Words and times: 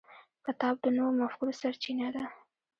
کتاب 0.45 0.75
د 0.83 0.85
نوو 0.97 1.17
مفکورو 1.21 1.57
سرچینه 1.61 2.07
ده. 2.15 2.23